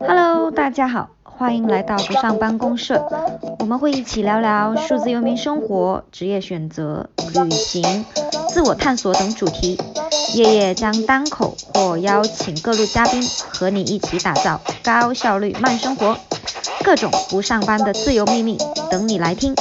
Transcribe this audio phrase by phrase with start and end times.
[0.00, 3.08] Hello，大家好，欢迎来到不上班公社。
[3.60, 7.08] 我们会一起聊聊数字游民生活、职业选择、
[7.44, 8.04] 旅行、
[8.48, 9.78] 自我探索等主题。
[10.34, 16.18] 夜夜将单口或邀请各路嘉宾和你一起打造高效率慢生活，
[16.84, 18.58] 各种不上班的自由秘密
[18.90, 19.54] 等你来听。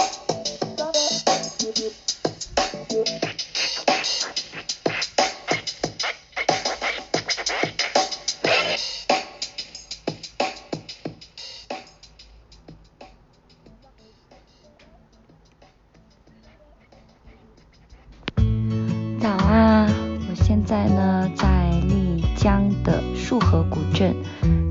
[20.48, 21.46] 现在呢在
[21.90, 24.16] 丽江的束河古镇，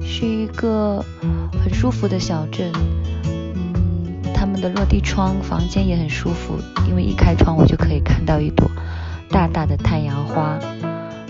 [0.03, 1.05] 是一个
[1.63, 2.73] 很舒服的小镇。
[3.27, 6.55] 嗯，他们的落地窗房间也很舒服，
[6.89, 8.71] 因为一开窗我就可以看到一朵
[9.29, 10.59] 大大的太阳花。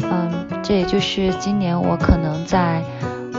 [0.05, 2.85] 嗯，这也就是今年我可能在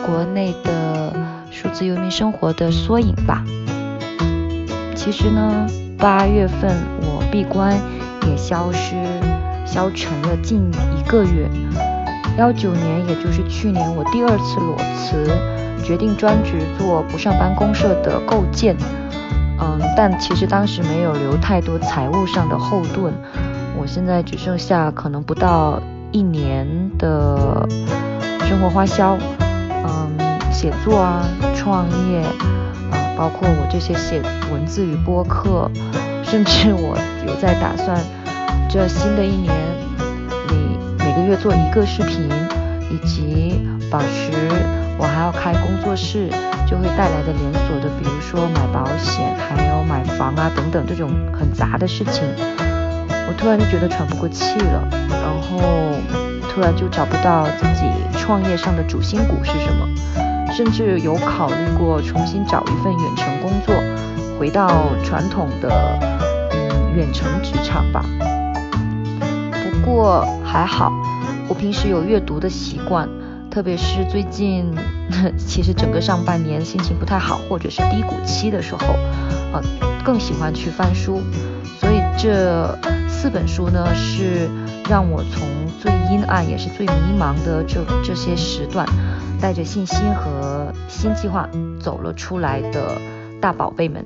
[0.05, 1.14] 国内的
[1.52, 3.46] 数字游民生活的缩影吧。
[4.94, 7.80] 其实呢，八月份我闭关
[8.30, 9.37] 也消失。
[9.68, 11.48] 消沉了近一个月，
[12.37, 15.29] 幺九年，也就是去年，我第二次裸辞，
[15.84, 18.76] 决定专职做不上班公社的构建。
[19.59, 23.13] 嗯，但其实当时没有留太多财务上的后盾，
[23.77, 25.81] 我现在只剩下可能不到
[26.12, 26.65] 一年
[26.98, 27.68] 的
[28.48, 29.18] 生活花销。
[29.70, 30.18] 嗯，
[30.52, 32.21] 写作啊，创业
[32.91, 34.21] 啊，包括我这些写
[34.52, 35.70] 文字与播客，
[36.24, 37.98] 甚至我有在打算。
[38.70, 39.53] 这新的一年，
[40.49, 42.29] 你每个月做一个视频，
[42.91, 44.31] 以及保持
[44.98, 46.29] 我还要开工作室，
[46.68, 52.23] 就会带来的连锁的，比如说买保险，还有买房啊等等这种很杂的事情，
[53.27, 55.95] 我突然就觉得喘不过气了，然后
[56.53, 57.85] 突然就找不到自己
[58.20, 59.87] 创业上的主心骨是什么，
[60.53, 63.75] 甚至有考虑过重新找一份远程工作，
[64.38, 65.97] 回到传统的
[66.51, 68.03] 嗯远程职场吧。
[69.88, 70.92] 不过还好，
[71.48, 73.08] 我平时有阅读的习惯，
[73.50, 74.70] 特别是最近，
[75.40, 78.86] 其实整个上半年心情不太好或者是低谷期的时候，
[79.53, 79.64] 啊，
[80.03, 81.22] 更喜欢去翻书。
[81.80, 82.78] 所以这
[83.08, 84.50] 四本书呢，是
[84.90, 85.48] 让我从
[85.80, 88.86] 最阴暗也是最迷茫的这这些时段，
[89.40, 91.48] 带着信心和新计划
[91.80, 92.98] 走了出来的
[93.40, 94.06] 大宝贝们。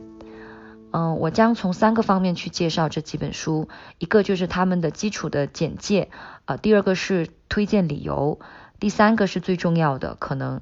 [0.94, 6.10] 嗯，我将从三个方面去介绍这几本书，一个就是他们的基础的简介，
[6.46, 8.40] 呃，第二个是推荐理由，
[8.80, 10.62] 第三个是最重要的，可能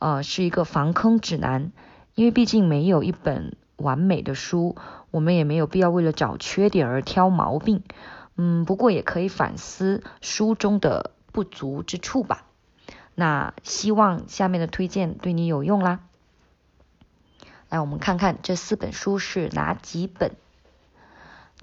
[0.00, 1.70] 呃是一个防坑指南，
[2.16, 4.76] 因为毕竟没有一本完美的书，
[5.12, 7.84] 我们也没有必要为了找缺点而挑毛病，
[8.36, 12.44] 嗯，不过也可以反思书中的不足之处吧。
[13.14, 16.00] 那希望下面的推荐对你有用啦。
[17.70, 20.32] 来，我们看看这四本书是哪几本。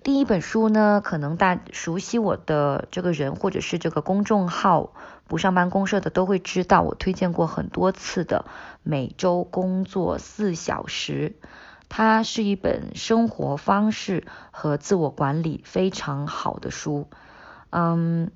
[0.03, 4.93] 第一本书呢，可能大熟悉我的这个人或者是这个公众号
[5.25, 8.45] “不上班公社”的都会知道，我推荐过很多次的
[8.83, 11.33] 《每周工作四小时》。
[11.89, 17.07] 它是一本生活方式和自我管理非常好的书。
[17.71, 18.29] 嗯，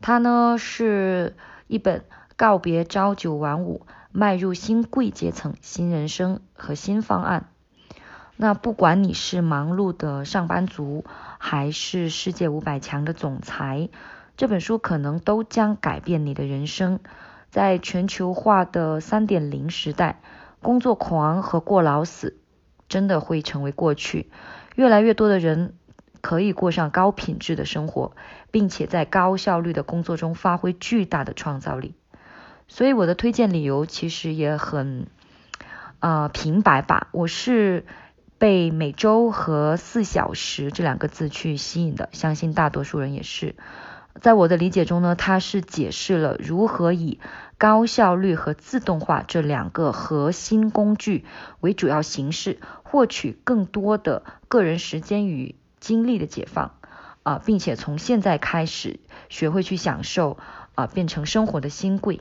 [0.00, 2.04] 它呢是一本
[2.36, 3.84] 告别朝九晚五。
[4.12, 7.48] 迈入新贵阶层、新人生和新方案。
[8.36, 11.04] 那不管你是忙碌的上班族，
[11.38, 13.88] 还是世界五百强的总裁，
[14.36, 17.00] 这本书可能都将改变你的人生。
[17.50, 20.22] 在全球化的三点零时代，
[20.62, 22.38] 工作狂和过劳死
[22.88, 24.30] 真的会成为过去。
[24.74, 25.74] 越来越多的人
[26.20, 28.16] 可以过上高品质的生活，
[28.50, 31.94] 并且在高效率的工作中发挥巨大的创造力。
[32.72, 35.08] 所以我的推荐理由其实也很
[35.98, 37.84] 呃平白吧，我是
[38.38, 43.56] 被每周和四小时这两个字去吸引的，相信大多数人也是。
[44.20, 47.18] 在我的理解中呢，它是解释了如何以
[47.58, 51.24] 高效率和自动化这两个核心工具
[51.58, 56.76] 为主要形式，获取更多的个人时间与精力的解放
[57.24, 60.38] 啊，并且从现在开始学会去享受
[60.76, 62.20] 啊，变成生活的新贵。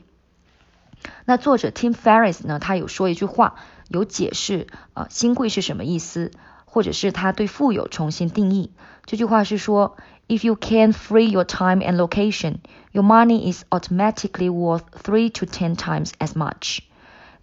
[1.25, 2.59] 那作者 Tim Ferriss 呢？
[2.59, 3.57] 他有说一句话，
[3.89, 6.31] 有解释啊，新贵是什么意思，
[6.65, 8.73] 或者是他对富有重新定义。
[9.05, 9.97] 这句话是说，
[10.29, 12.57] If you can free your time and location,
[12.93, 16.81] your money is automatically worth three to ten times as much.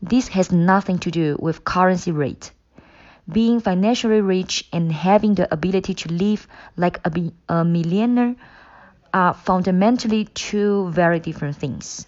[0.04, 2.50] This has nothing to do with currency rate.
[3.32, 7.12] Being financially rich and having the ability to live like a,
[7.48, 8.36] a millionaire
[9.14, 12.08] are fundamentally two very different things.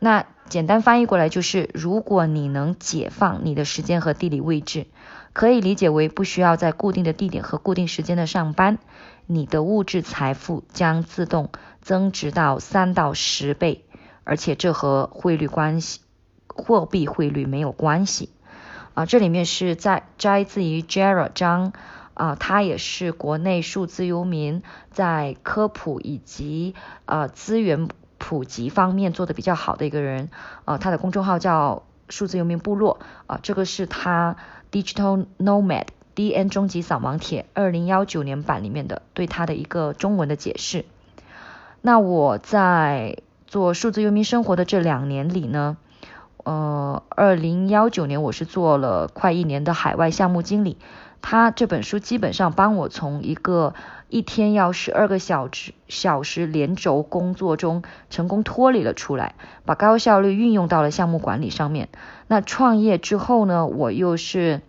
[0.00, 4.85] 那 简单翻译过来就是，如果你能解放你的时间和地理位置，
[5.31, 8.77] 可以理解为不需要在固定的地点和固定时间的上班，
[9.25, 11.49] 你的物质财富将自动
[11.81, 13.85] 增值到三到十倍，
[14.23, 16.01] 而且这和汇率关系、
[16.47, 18.29] 货币汇率没有关系。
[18.93, 21.73] 啊，这里面是在摘自于 Jara 张，
[22.13, 24.61] 啊，他也是国内数字游民，
[24.91, 26.75] 在科普以及
[27.05, 27.89] 呃资源。
[28.25, 30.29] 普及方面做的比较好的一个人，
[30.63, 34.37] 呃，他的公众号叫数字游民部落，啊，这个是他
[34.71, 40.85] Digital Nomad DN 终极扫盲帖二零幺九年版里面的对他的一个中文的解释。
[41.81, 45.75] 那我在做数字游民生活的这两年里呢，
[46.45, 50.77] 呃，二零幺九年我是做了快一年的海外项目经理，
[51.21, 53.73] 他这本书基本上帮我从一个
[54.13, 57.81] 一天要十二个小时小时连轴工作中
[58.11, 59.33] 成功脱离了出来，
[59.65, 61.89] 把高效率运用到了项目管理上面。
[62.27, 64.61] 那创业之后呢，我又是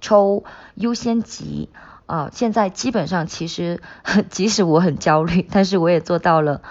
[0.00, 0.44] 抽
[0.76, 1.68] 优先级
[2.06, 3.82] 啊，现在基本上其实
[4.30, 6.62] 即使我很焦虑，但是我也做到了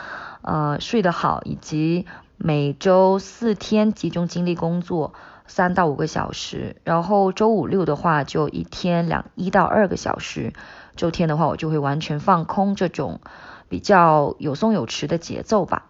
[0.43, 2.05] 呃睡得好，以及
[2.37, 5.13] 每周四天集中精力工作
[5.47, 10.53] 三到五个小时，然后周五六的话就一天两一到二个小时。
[10.97, 13.21] 周天的话，我就会完全放空这种
[13.69, 15.85] 比较有松有弛的节奏吧。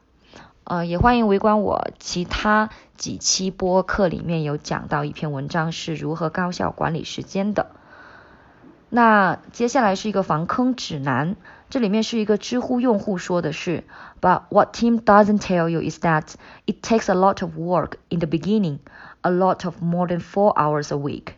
[0.63, 7.67] 呃，也欢迎围观我其他几期播客里面有讲到一篇文章是如何高效管理时间的。
[8.89, 11.35] 那接下来是一个防坑指南，
[11.69, 13.85] 这里面是一个知乎用户说的是
[14.21, 16.33] ，But what team doesn't tell you is that
[16.65, 18.79] it takes a lot of work in the beginning,
[19.21, 21.33] a lot of more than four hours a week。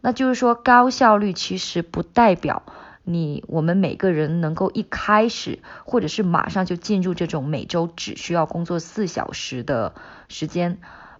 [0.00, 2.62] 那就是说，高效率其实不代表。
[3.04, 9.94] 你我们每个人能够一开始，或者是马上就进入这种每周只需要工作四小时的
[10.28, 10.78] 时间，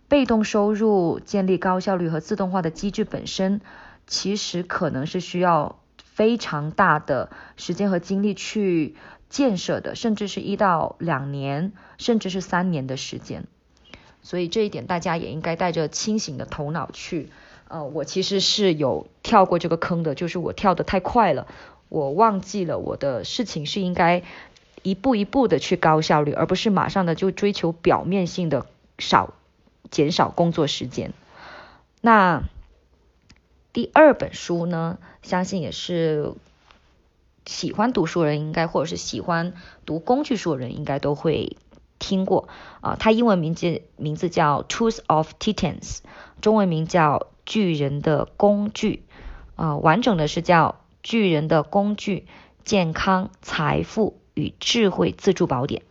[0.08, 3.60] 被动收入建立高效率和自动化的机制本身，
[4.06, 8.94] 其实可能是需要非常大的时间和精力去
[9.28, 13.44] 建设的，甚至是一到两年，甚至是三年的时间。
[14.22, 17.30] 所以这一点大家也应该带着清醒的头脑去。
[17.66, 21.46] 呃，我其实是有跳过这个坑的，就是我跳得太快了。
[21.92, 24.22] 我忘记了我的事情是应该
[24.82, 28.64] 一步一步的去高效率，而不是马上的就追求表面性的
[28.98, 29.34] 少
[29.90, 31.12] 减少工作时间。
[32.00, 32.44] 那
[33.74, 36.32] 第二本书呢，相信也是
[37.44, 39.52] 喜欢读书人应该或者是喜欢
[39.84, 41.58] 读工具书的人应该都会
[41.98, 42.48] 听过
[42.80, 45.98] 啊，它英文名字名字叫《Tools of Titans》，
[46.40, 49.02] 中文名叫《巨人的工具》
[49.62, 50.76] 啊，完整的是叫。
[51.02, 52.26] 巨人的工具、
[52.64, 55.82] 健康、财富与智慧自助宝典。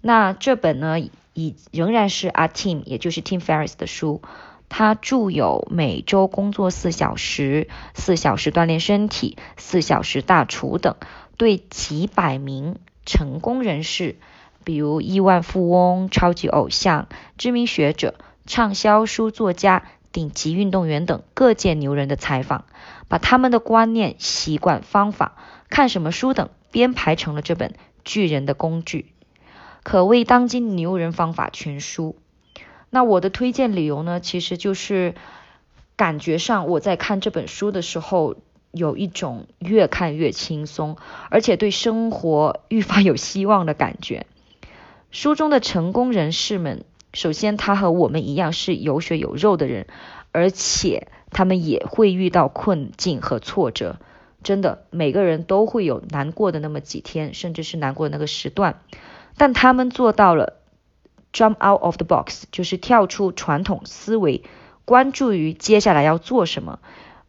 [0.00, 0.98] 那这本呢，
[1.34, 4.22] 已仍然是阿 Tim，也就是 Tim Ferris 的书。
[4.68, 7.66] 他著有《每周工作四小时》
[8.00, 10.94] 《四小时锻炼身体》《四小时大厨》等，
[11.36, 14.16] 对几百名成功人士，
[14.62, 18.14] 比如亿万富翁、超级偶像、知名学者、
[18.46, 19.82] 畅销书作家。
[20.12, 22.64] 顶级运动员等各界牛人的采访，
[23.08, 25.36] 把他们的观念、习惯、方法、
[25.68, 27.74] 看什么书等编排成了这本
[28.04, 29.06] 巨人的工具，
[29.84, 32.16] 可谓当今牛人方法全书。
[32.90, 35.14] 那我的推荐理由呢，其实就是
[35.94, 38.34] 感觉上我在看这本书的时候，
[38.72, 40.96] 有一种越看越轻松，
[41.30, 44.26] 而且对生活愈发有希望的感觉。
[45.12, 46.84] 书中的成功人士们。
[47.12, 49.86] 首先，他和我们一样是有血有肉的人，
[50.32, 53.98] 而且他们也会遇到困境和挫折。
[54.42, 58.80] 真的，每个人都会有难过的那么几天，甚至是难过的那个时段。
[59.36, 60.54] 但他们做到了
[61.32, 64.42] jump out of the box，就是跳出传统思维，
[64.84, 66.78] 关注于接下来要做什么。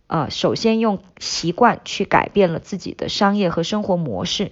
[0.08, 4.52] 啊，首先用习惯去改变了自己的商业和生活模式。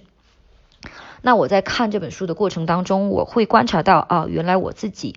[1.22, 5.16] 那我在看这本书的过程当中，我会观察到啊，原来我自己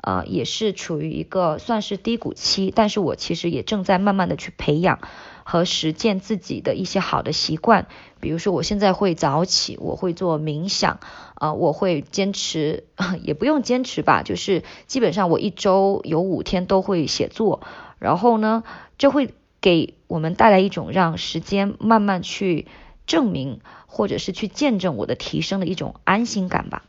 [0.00, 4.98] 啊也是处于一个算是低谷期，但是我其实也正在慢慢的去培养
[5.44, 7.86] 和实践自己的一些好的习惯，
[8.20, 10.98] 比如说我现在会早起，我会做冥想
[11.34, 12.84] 啊，我会坚持，
[13.22, 17.60] 也不用坚持吧，就是基本上我一周有五天都会写作，
[17.98, 18.64] 然后呢，
[18.98, 22.66] 这会给我们带来一种让时间慢慢去
[23.06, 23.60] 证明。
[23.94, 26.82] 或者是去见证我的提升的一种安心感吧。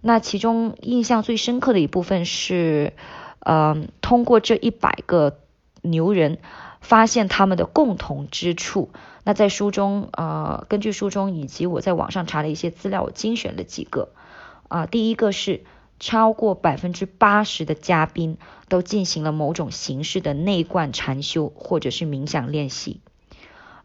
[0.00, 2.94] 那其中印象最深刻的一部分是，
[3.40, 5.38] 嗯，通过这一百个
[5.82, 6.38] 牛人，
[6.80, 8.88] 发现他们的共同之处。
[9.24, 14.08] 那在书中，呃，根据书中以及我在网上查的一些资料，我精选了几个。
[14.68, 15.64] 啊，第一个是
[16.00, 23.00] 超过百分之八十的嘉宾都进行了某种形式的内观禅修或者是冥想练习。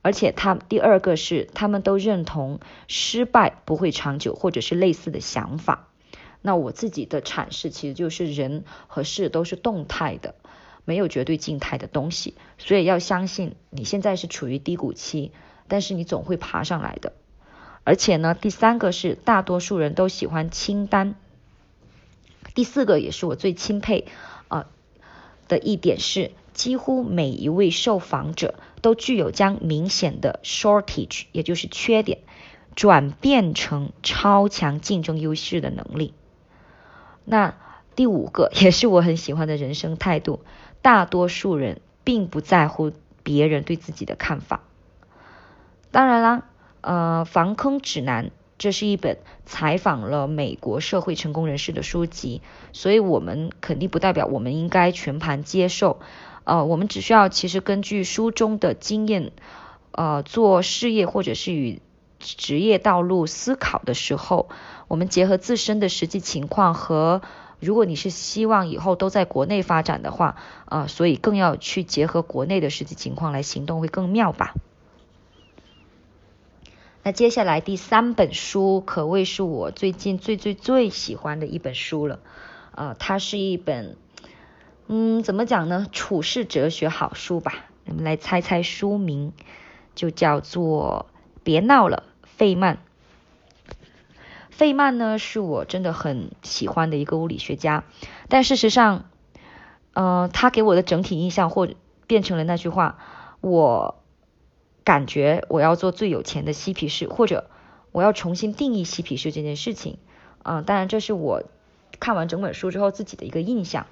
[0.02, 5.88] 而且他第二个是，他们都认同失败不会长久，或者是类似的想法。
[6.42, 10.34] 那我自己的阐释其实就是人和事都是动态的，
[10.86, 15.32] 没有绝对静态的东西，所以要相信你现在是处于低谷期，
[15.68, 17.14] 但是你总会爬上来的。
[17.84, 21.14] 而且呢，第三个是大多数人都喜欢清单，
[22.56, 24.08] 第四个也是我最钦佩
[24.48, 24.66] 啊
[25.48, 32.20] 的一点是，几乎每一位受访者都具有将明显的 shortage，也就是缺点，
[32.76, 36.14] 转变成超强竞争优势的能力。
[37.24, 37.56] 那
[37.96, 40.42] 第五个 也是我很喜欢的人生态度，
[40.82, 42.92] 大多数人并不在乎
[43.24, 44.62] 别人对自己的看法。
[45.92, 46.44] 当然啦，
[46.82, 52.42] 呃，防坑指南这是一本采访了美国社会成功人士的书籍，
[52.74, 56.00] 所以我们肯定不代表我们应该全盘接受。
[56.44, 59.32] 呃，我们只需要其实根据书中的经验，
[59.92, 61.82] 呃，做事业或者是与
[62.20, 64.50] 职业道路思考的时候。
[64.88, 67.22] 我们结合自身的实际情况和，
[67.62, 74.54] 如果你是希望以后都在国内发展的话，啊，所以更要去结合国内的实际情况来行动会更妙吧。
[77.04, 82.20] 那接下来第三本书可谓是我最近最最最喜欢的一本书了，
[82.76, 83.96] 啊，它是一本，
[84.88, 85.88] 嗯，怎么讲呢？
[85.92, 87.66] 处世哲学好书吧。
[87.86, 89.34] 我们来猜猜书名，
[89.96, 91.08] 就叫做
[91.44, 92.76] 《别闹了，费曼》。
[94.50, 97.84] 费曼呢，是我真的很喜欢的一个物理学家，
[98.28, 99.10] 但事实上，
[99.94, 101.68] 呃，他给我的整体印象或
[102.06, 103.00] 变成了那句话，
[103.40, 104.04] 我
[104.84, 107.50] 感觉我要做最有钱的嬉皮士，或者
[107.92, 109.98] 我要重新定义嬉皮士这件事情，
[110.44, 111.44] 嗯，当然这是我
[112.00, 113.88] 看完整本书之后自己的一个印象。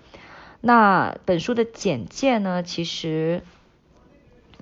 [0.61, 3.43] 那本书的简介呢，其实，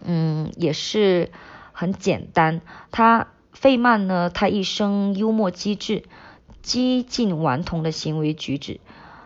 [0.03, 1.31] 嗯，也是
[1.71, 2.61] 很简单，
[2.91, 3.27] 他。
[3.53, 6.03] 费曼呢，他一生幽默机智、
[6.61, 8.79] 激进顽童的行为举止，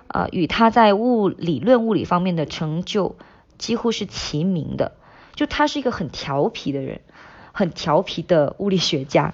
[0.07, 3.17] 呃，与他在物理论物理方面的成就
[3.57, 4.93] 几乎是齐名的。
[5.35, 7.01] 就他是一个很调皮的人，
[7.51, 9.33] 很调皮的物理学家。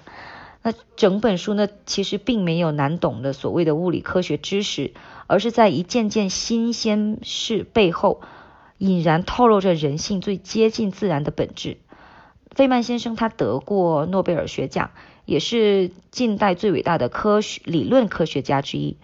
[0.62, 4.92] 那整本书呢，其实并没有难懂的所谓的物理科学知识，
[5.26, 8.20] 而是在一件件新鲜事背后，
[8.78, 11.78] 隐然透露着人性最接近自然的本质。
[12.50, 14.90] 费曼先生他得过诺贝尔学奖，
[15.24, 18.96] 也是近代最伟大的科学理论科学家之一。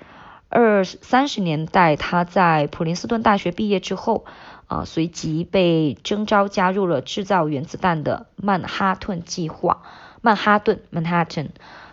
[0.48, 4.24] 二三十年代他在普林斯顿大学毕业之后，
[4.66, 9.82] 啊，随即被征召加入了制造原子弹的曼哈顿计划。
[10.24, 11.48] 曼哈顿 （Manhattan），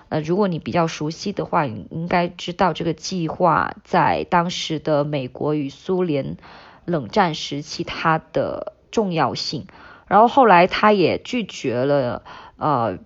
[0.07, 6.37] 呃，如果你比较熟悉的话，你应该知道这个计划在当时的美国与苏联
[6.85, 9.67] 冷战时期它的重要性。
[10.07, 12.23] 然后后来他也拒绝了，
[12.55, 12.99] 呃，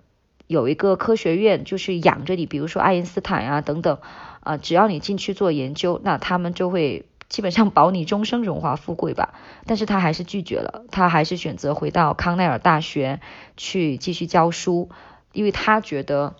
[0.46, 3.98] 有一个科学院就是养着你，比如说爱因斯坦啊等等，
[4.38, 9.34] 啊，只要你进去做研究，那他们就会基本上保你终生荣华富贵吧。
[9.66, 13.20] 但是他还是拒绝了，他还是选择回到康奈尔大学
[13.56, 14.90] 去继续教书，
[15.36, 16.34] 因为他觉得，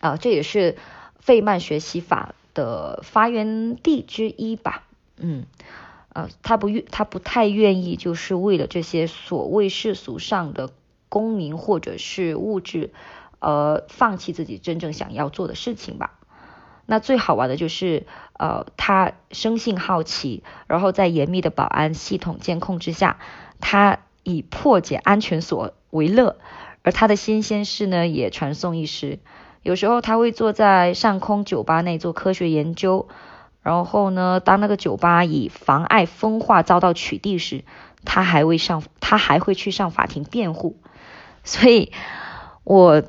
[0.00, 0.76] 啊，这也是
[1.20, 4.84] 费曼学习法的发源地之一吧，
[5.18, 5.44] 嗯。
[6.14, 10.68] 呃，他不愿，他不太愿意，就是为了这些所谓世俗上的
[11.08, 12.90] 功名或者是物质，
[13.38, 16.18] 呃，放弃自己真正想要做的事情吧。
[16.84, 23.18] 那最好玩的就是，呃，他生性好奇，然后在严密的保安系统监控之下，
[23.60, 26.36] 他以破解安全锁为乐，
[26.82, 29.18] 而他的新鲜事呢，也传颂一时。
[29.62, 33.08] 有时候他会坐在上空酒吧内做科学研究。
[33.62, 37.62] 然后呢，当那个酒吧以妨碍风化遭到取缔时，
[38.04, 40.76] 他还会上，他还会去上法庭辩护。
[41.44, 41.92] 所以，
[42.64, 43.04] 我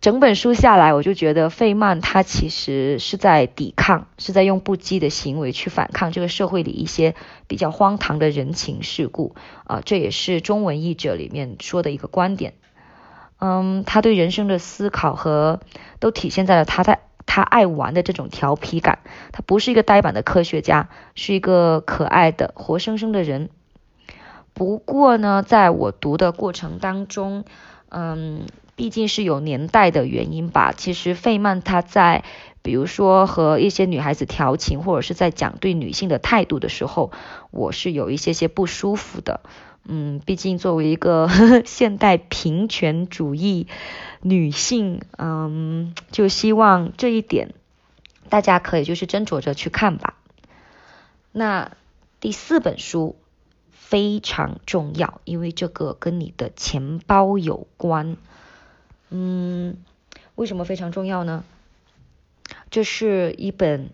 [0.00, 7.16] 整本书下来，我就觉得费曼他其实是在抵抗，是在用不羁的行为去反抗这个社会里一些
[7.48, 9.34] 比较荒唐的人情世故
[9.64, 9.82] 啊。
[9.84, 12.54] 这也是中文译者里面说的一个观点。
[13.38, 15.60] 嗯，他对人生的思考和
[16.00, 17.00] 都体现在了他在。
[17.30, 19.00] 他爱玩的这种调皮感，
[19.32, 23.50] 他不是一个呆板的科学家，是一个可爱的活生生的人。
[24.54, 27.44] 不过呢，在我读的过程当中，
[27.90, 30.72] 嗯，毕竟是有年代的原因吧。
[30.74, 32.24] 其实费曼他在，
[32.62, 37.12] 比如说和一些女孩子调情，或者是在讲对女性的态度的时候，
[37.50, 39.40] 我是有一些些不舒服的。
[39.90, 41.28] 嗯，毕竟作为一个
[41.64, 43.66] 现代平权主义
[44.20, 47.54] 女性，嗯，就希望这一点
[48.28, 50.14] 大家可以就是斟酌着去看吧。
[51.32, 51.72] 那
[52.20, 53.16] 第四本书
[53.72, 58.18] 非常重要，因为这个跟你的钱包有关。
[59.08, 59.78] 嗯，
[60.34, 61.44] 为什么非常重要呢？
[62.70, 63.88] 这是一本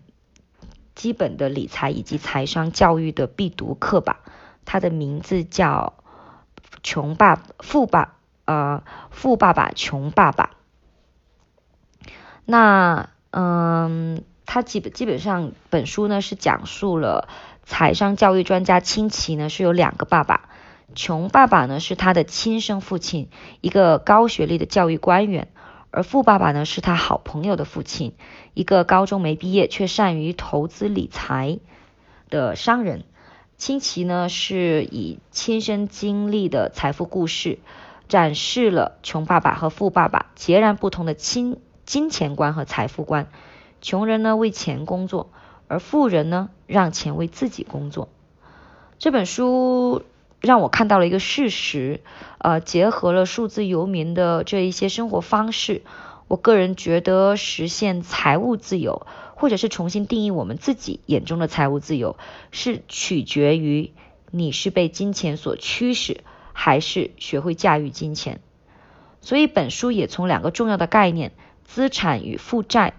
[0.93, 4.19] 基本的理财以及财商教育的必读课吧。
[4.65, 5.93] 他的名字叫
[6.83, 8.05] 《穷爸富爸》
[8.45, 10.51] 呃，《富爸爸穷爸爸》。
[12.45, 17.27] 那嗯，他基本基本上本书呢是讲述了
[17.63, 20.47] 财商教育专家清奇呢是有两个爸爸，
[20.93, 23.29] 穷爸爸呢是他的亲生父亲，
[23.61, 25.47] 一个高学历的教育官员，
[25.89, 28.15] 而富爸爸呢是他好朋友的父亲，
[28.53, 31.57] 一个高中没毕业却善于投资理财
[32.29, 33.05] 的商人。
[33.57, 37.59] 清奇呢是以亲身经历的财富故事，
[38.07, 41.57] 展示了穷爸爸和富爸爸截然不同的亲。
[41.85, 43.27] 金钱观和财富观，
[43.79, 45.29] 穷人呢为钱工作，
[45.67, 48.09] 而富人呢让钱为自己工作。
[48.97, 50.01] 这本书
[50.41, 52.01] 让我看到了一个事实，
[52.39, 55.83] 呃，结合了数字游民的这一些生活方式。
[56.27, 59.05] 我个人觉得，实现财务自由，
[59.45, 62.17] 或者是重新定义我们自己眼中的财务自由，
[62.49, 63.91] 是取决于
[64.31, 66.21] 你是被金钱所驱使，
[66.51, 68.41] 还是学会驾驭金钱。
[69.21, 71.31] 所以，本书也从两个重要的概念。
[71.63, 72.93] 资产与负债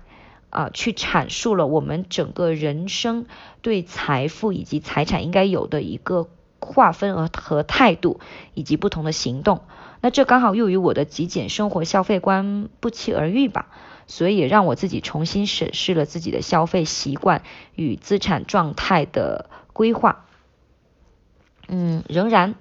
[0.50, 3.26] 啊，去阐述了我们整个人生
[3.60, 6.28] 对财富以及财产应该有的一个
[6.60, 8.20] 划分和和态度，
[8.54, 9.62] 以及不同的行动。
[10.00, 13.66] 那这刚好又与我的极简生活消费观不期而遇吧，
[14.06, 17.42] 所以也让我自己重新审视了自己的消费习惯
[17.74, 20.26] 与资产状态的规划。
[21.68, 22.54] 嗯，仍然，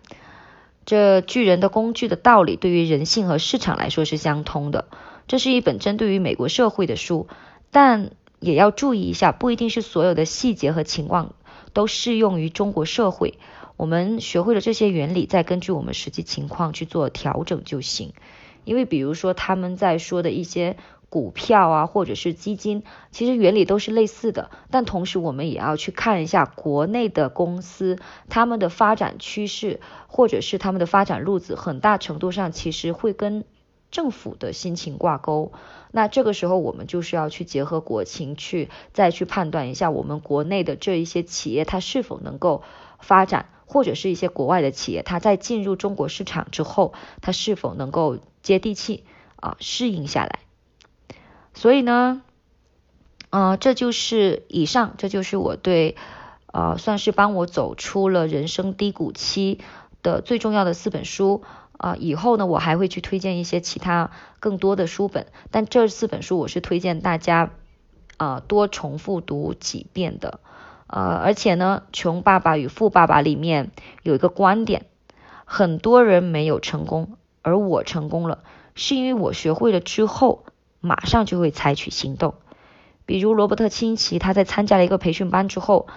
[0.86, 4.88] 这巨人的工具的道理对于人性和市场来说是相通的。
[5.28, 7.28] 这是一本针对于美国社会的书，
[7.72, 11.34] 但也要注意一下，不一定是所有的细节和情况
[11.74, 13.36] 都适用于中国社会。
[13.78, 18.14] 我们学会了这些原理，再根据我们实际情况去做调整就行。
[18.64, 20.78] 因为比如说他们在说的一些
[21.16, 24.52] 股票啊，或者是基金，其实原理都是类似的。
[24.70, 27.98] 但同时我们也要去看一下国内的公司，
[28.28, 33.46] 他们的发展趋势，或者是他们的发展路子，很大程度上其实会跟。
[33.92, 35.54] 政府的心情挂钩，
[35.92, 42.64] 那这个时候我们就是要去结合国情去再去判断一下我们国内的这一些企业它是否能够
[43.00, 49.06] 发展，或者是一些国外的企业它在进入中国市场之后，它是否能够接地气
[49.38, 50.40] 啊适应下来。
[51.56, 52.22] 所以呢，
[53.32, 55.96] 啊，这就是以上，这就是我对
[56.54, 59.60] 呃算是帮我走出了人生低谷期
[60.04, 61.42] 的最重要的四本书。
[61.78, 67.52] 啊，以后呢，我还会去推荐一些其他更多的书本，但这四本书我是推荐大家
[68.16, 70.40] 啊多重复读几遍的。
[70.88, 73.72] 呃，而且呢，《穷爸爸与富爸爸》里面
[74.04, 74.86] 有一个观点，
[75.44, 80.46] 很多人没有成功，而我成功了，是因为我学会了之后，
[80.86, 82.36] 马上就会采取行动。
[83.06, 85.88] 比如罗伯特清崎，他在参加了一个培训班之后。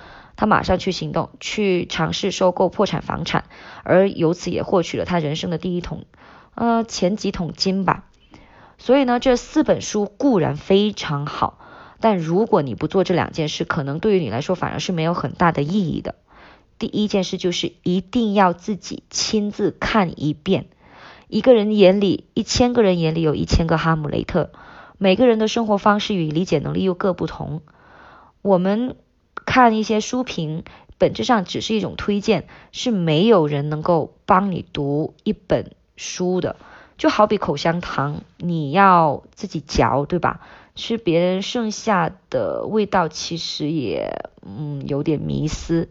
[0.41, 3.47] 他马上去行动，去尝试收购破产房产，
[3.83, 6.05] 而由此也获取了他人生的第一桶，
[6.55, 8.05] 呃，前几桶金吧。
[8.79, 11.59] 所以呢，这四本书固然非常好，
[11.99, 16.15] 但如果你不做这两件事，可能对于你来说反而是没有很大的意义的。
[16.79, 20.67] 第一件事就是一定要自己亲自看一遍。
[21.27, 24.53] 一个人眼里，一千个人眼里有一千个哈姆雷特，
[24.99, 27.63] 每个人的生活方式与理解能力又各不同。
[28.43, 28.97] 我们。
[29.47, 30.65] 看一些书评，
[30.99, 36.57] 本质上只是一种推荐，是没有人能够帮你读一本书的。
[36.99, 40.41] 就好比口香糖，你要自己嚼，对吧？
[40.75, 45.89] 吃别人剩下的味道，其实也嗯有点迷思。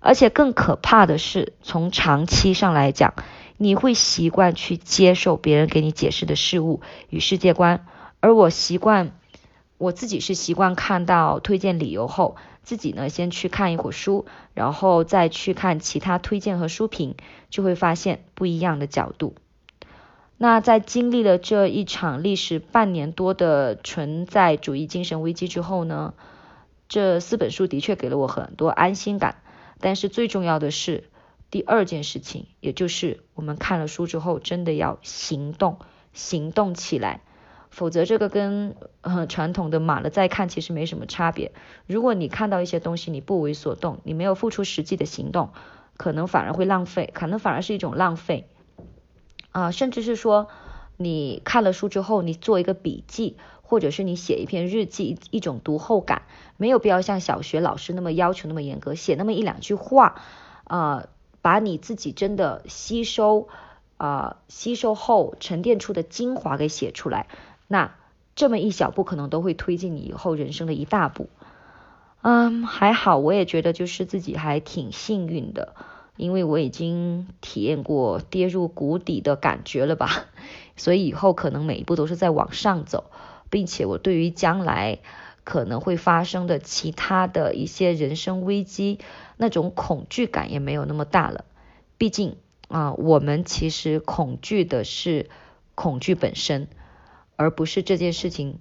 [0.00, 3.14] 而且更可怕的是，从长期上来讲，
[3.56, 7.86] 你会习惯去接受别人给你解释的事物与世界观。
[8.20, 9.18] 而我习惯，
[9.78, 12.36] 我自己是习惯看到推荐理由后。
[12.62, 17.14] 自己呢，先去看一会儿书，然后再去看其他推荐和书评，
[17.48, 19.36] 就会发现不一样的角度。
[20.36, 26.14] 那在经历了这一场历时半年多的存在主义精神危机之后呢，
[26.88, 29.36] 这四本书的确给了我很多安心感。
[29.78, 31.04] 但是最重要的是
[31.52, 35.78] 第二件事情，也就是我们看了书之后，真的要行动，
[36.12, 37.20] 行动起来。
[37.76, 41.52] 否则，这个跟呃传统的买了再看其实没什么差别。
[41.86, 45.50] 如果你看到一些东西你不为所动，你没有付出实际的行动，
[45.98, 48.48] 可能反而会浪费，可能反而是一种浪费
[49.50, 50.48] 啊，甚至是说
[50.96, 56.22] 你看了书之后，你做一个笔记，或者是你写一篇日记，一种读后感，
[56.56, 60.22] 没有必要像小学老师那么要求那么严格，写那么一两句话，
[60.64, 61.08] 啊，
[61.42, 63.48] 把你自己真的吸收
[63.98, 67.26] 啊吸收后沉淀出的精华给写出来，
[67.68, 67.94] 那
[68.34, 71.28] 这么一小步可能都会推进你以后人生的一大步。
[72.22, 75.74] 嗯，还好，我也觉得就是自己还挺幸运的，
[76.16, 80.24] 因为我已经体验过跌入谷底的感觉了吧，
[80.76, 83.04] 所以以后可能每一步都是在往上走，
[83.48, 84.98] 并且我对于将来
[85.44, 88.98] 可能会发生的其他的一些人生危机，
[89.36, 91.44] 那种恐惧感也没有那么大了。
[91.96, 95.30] 毕竟啊，我们其实恐惧的是
[95.76, 96.66] 恐惧本身，
[97.36, 98.58] 而不是这件事情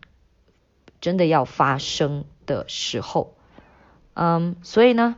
[1.01, 3.33] 真的要发生的时候。
[4.13, 5.15] 嗯，所以呢，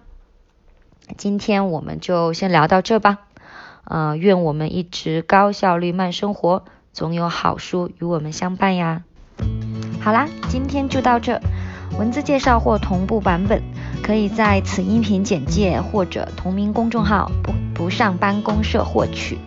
[1.17, 3.20] 今天我们就先聊到这吧。
[3.84, 9.04] 呃，愿我们一直高效率慢生活，总有好书与我们相伴呀。
[10.02, 11.39] 好啦，今天就到这。
[11.98, 13.63] 文字介绍或同步版本，
[14.04, 19.38] 可以在此音频简介或者同名公众号“不不上班公社”获取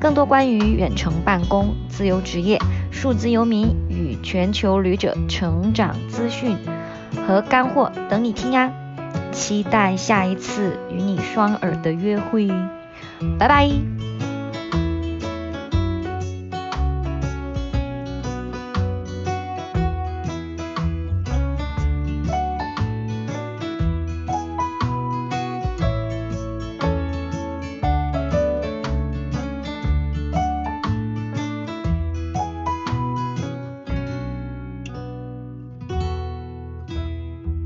[0.00, 2.58] 更多关于远程办公、自由职业、
[2.90, 6.56] 数字游民与全球旅者成长资讯
[7.26, 8.72] 和干货，等你听呀！
[9.32, 12.48] 期待下一次与你双耳的约会，
[13.38, 13.70] 拜拜。